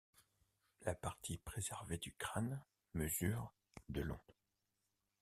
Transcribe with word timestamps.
La 0.81 0.95
partie 0.95 1.37
préservée 1.37 1.99
du 1.99 2.11
crâne 2.15 2.63
mesure 2.95 3.53
de 3.89 4.01
long. 4.01 4.17